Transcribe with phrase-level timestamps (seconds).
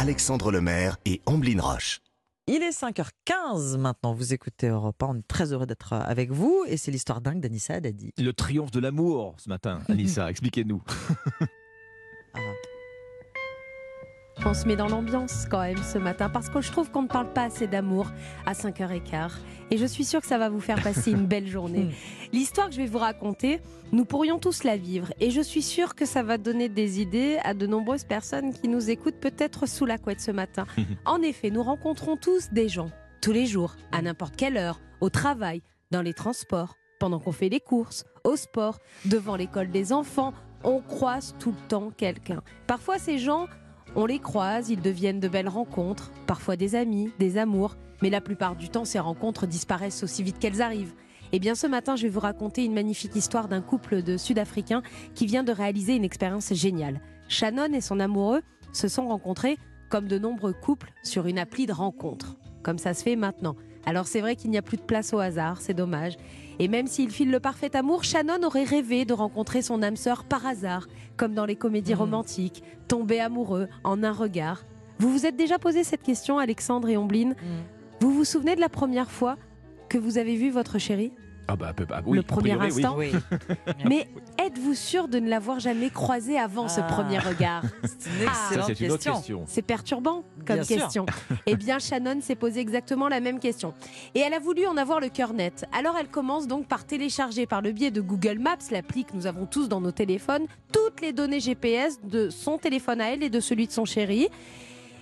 [0.00, 1.98] Alexandre Lemaire et Amblin Roche.
[2.46, 6.64] Il est 5h15 maintenant, vous écoutez Europe 1, on est très heureux d'être avec vous
[6.68, 8.12] et c'est l'histoire dingue d'Anissa Haddadi.
[8.16, 10.80] Le triomphe de l'amour ce matin, Anissa, expliquez-nous.
[14.44, 17.08] On se met dans l'ambiance quand même ce matin parce que je trouve qu'on ne
[17.08, 18.10] parle pas assez d'amour
[18.46, 19.32] à 5h15
[19.70, 21.88] et je suis sûre que ça va vous faire passer une belle journée.
[22.32, 23.60] L'histoire que je vais vous raconter,
[23.92, 27.38] nous pourrions tous la vivre et je suis sûre que ça va donner des idées
[27.44, 30.66] à de nombreuses personnes qui nous écoutent peut-être sous la couette ce matin.
[31.04, 35.10] En effet, nous rencontrons tous des gens tous les jours, à n'importe quelle heure, au
[35.10, 40.32] travail, dans les transports, pendant qu'on fait les courses, au sport, devant l'école des enfants,
[40.64, 42.42] on croise tout le temps quelqu'un.
[42.66, 43.46] Parfois ces gens
[43.96, 48.20] on les croise, ils deviennent de belles rencontres, parfois des amis, des amours, mais la
[48.20, 50.94] plupart du temps, ces rencontres disparaissent aussi vite qu'elles arrivent.
[51.32, 54.82] Eh bien, ce matin, je vais vous raconter une magnifique histoire d'un couple de Sud-Africains
[55.14, 57.00] qui vient de réaliser une expérience géniale.
[57.28, 58.40] Shannon et son amoureux
[58.72, 59.58] se sont rencontrés
[59.90, 63.56] comme de nombreux couples sur une appli de rencontre, comme ça se fait maintenant.
[63.88, 66.18] Alors c'est vrai qu'il n'y a plus de place au hasard, c'est dommage.
[66.58, 70.24] Et même s'il file le parfait amour, Shannon aurait rêvé de rencontrer son âme sœur
[70.24, 71.98] par hasard, comme dans les comédies Mhm.
[72.00, 74.64] romantiques, tomber amoureux en un regard.
[74.98, 77.32] Vous vous êtes déjà posé cette question, Alexandre et Omblin
[78.00, 79.36] Vous vous souvenez de la première fois
[79.88, 81.12] que vous avez vu votre chérie?
[81.50, 83.10] Ah bah, bah, bah, oui, Le premier priori, instant Oui,
[83.86, 84.06] Mais
[84.58, 86.84] êtes-vous sûr de ne l'avoir jamais croisée avant ce Ah.
[86.84, 88.32] premier regard c'est une Ah.
[88.48, 89.14] Excellente c'est une autre question.
[89.14, 89.44] question.
[89.46, 90.76] C'est perturbant comme Bien sûr.
[90.76, 91.06] question.
[91.46, 93.72] Eh bien, Shannon s'est posé exactement la même question.
[94.16, 95.64] Et elle a voulu en avoir le cœur net.
[95.72, 99.26] Alors, elle commence donc par télécharger par le biais de Google Maps, l'appli que nous
[99.26, 103.30] avons tous dans nos téléphones, toutes les données GPS de son téléphone à elle et
[103.30, 104.28] de celui de son chéri.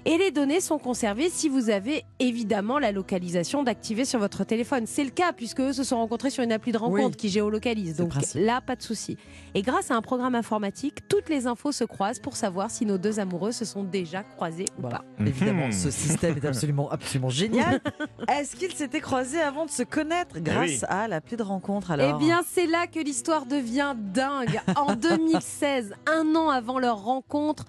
[0.09, 4.85] Et les données sont conservées si vous avez évidemment la localisation d'activer sur votre téléphone.
[4.87, 7.17] C'est le cas puisque eux se sont rencontrés sur une appli de rencontre Oui.
[7.17, 7.97] qui géolocalise.
[7.97, 9.17] Donc là, pas de souci.
[9.55, 12.99] Et grâce à un programme informatique, toutes les infos se croisent pour savoir si nos
[12.99, 15.03] deux amoureux se sont déjà croisés ou pas.
[15.19, 15.73] Évidemment, Mhm.
[15.73, 17.81] ce système est absolument, absolument génial.
[18.29, 20.81] Est-ce qu'ils s'étaient croisés avant de se connaître grâce oui.
[20.89, 24.61] à l'appli de rencontre alors Eh bien, c'est là que l'histoire devient dingue.
[24.77, 27.65] En 2016, un an avant leur rencontre,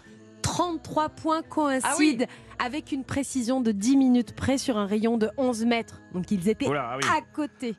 [0.58, 2.18] 33 points coïncident Ah oui.
[2.58, 6.02] avec une précision de 10 minutes près sur un rayon de 11 mètres.
[6.16, 7.08] Donc ils étaient ah oui.
[7.08, 7.76] à côté.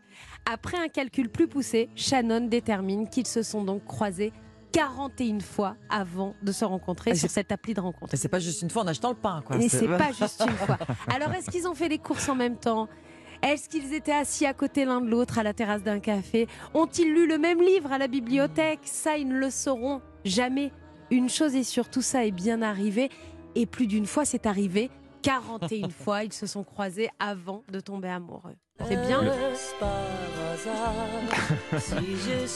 [0.48, 4.32] Après un calcul plus poussé, Shannon détermine qu'ils se sont donc croisés
[4.70, 8.14] 41 fois avant de se rencontrer sur cette appli de rencontre.
[8.14, 9.56] Et c'est pas juste une fois en achetant le pain, quoi.
[9.56, 10.78] Et c'est pas juste une fois.
[11.12, 12.88] Alors, est-ce qu'ils ont fait les courses en même temps?
[13.42, 16.46] Est-ce qu'ils étaient assis à côté l'un de l'autre à la terrasse d'un café?
[16.74, 18.80] Ont-ils lu le même livre à la bibliothèque?
[18.84, 20.70] Ça, ils ne le sauront jamais.
[21.10, 23.10] Une chose est sûre, tout ça est bien arrivé.
[23.54, 24.90] Et plus d'une fois, c'est arrivé.
[25.22, 28.54] 41 fois, ils se sont croisés avant de tomber amoureux.
[28.88, 29.22] C'est bien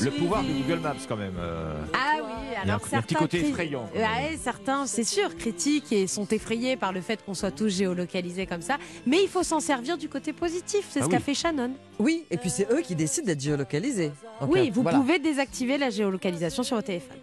[0.00, 1.34] Le pouvoir de Google Maps, quand même.
[1.38, 4.36] euh, Ah oui, Il y a un- alors un petit certains côté cri- effrayant, Ouais,
[4.40, 8.62] certains, c'est sûr, critiquent et sont effrayés par le fait qu'on soit tous géolocalisés comme
[8.62, 8.78] ça.
[9.06, 10.86] Mais il faut s'en servir du côté positif.
[10.90, 11.12] C'est Ah ce oui.
[11.14, 11.72] qu'a fait Shannon.
[11.98, 14.12] Oui, et puis c'est eux qui décident d'être géolocalisés.
[14.40, 14.98] Donc, oui, euh, vous voilà.
[14.98, 17.16] pouvez désactiver la géolocalisation sur votre téléphone.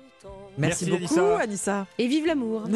[0.59, 1.41] Merci, Merci, beaucoup, Anissa.
[1.41, 1.87] Anissa.
[1.97, 2.67] Et vive l'amour